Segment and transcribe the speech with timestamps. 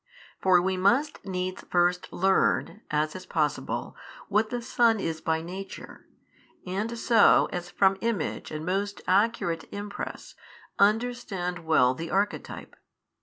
[0.41, 3.95] For we must needs first learn (as is possible)
[4.29, 6.07] what the Son is by Nature;
[6.65, 10.33] and so, as from Image and most accurate Impress,
[10.79, 12.75] understand well the Archetype.